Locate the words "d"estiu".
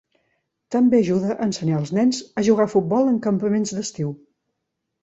3.79-4.15